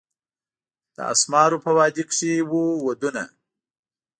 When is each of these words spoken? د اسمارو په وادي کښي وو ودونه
د 0.95 0.97
اسمارو 1.13 1.57
په 1.65 1.71
وادي 1.77 2.03
کښي 2.09 2.33
وو 2.49 2.63
ودونه 2.85 3.23